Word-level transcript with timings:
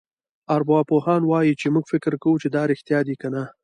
ارواپوهان 0.55 1.21
وايي 1.25 1.53
چې 1.61 1.67
موږ 1.73 1.85
فکر 1.93 2.13
کوو 2.23 2.41
چې 2.43 2.47
دا 2.55 2.63
رېښتیا 2.71 2.99
دي 3.07 3.15
کنه. 3.21 3.43